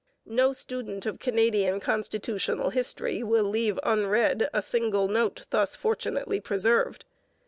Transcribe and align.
No 0.25 0.51
student 0.51 1.05
of 1.05 1.19
Canadian 1.19 1.79
constitutional 1.79 2.71
history 2.71 3.21
will 3.21 3.43
leave 3.43 3.77
unread 3.83 4.49
a 4.51 4.59
single 4.59 5.07
note 5.07 5.45
thus 5.51 5.75
fortunately 5.75 6.39
preserved. 6.39 7.05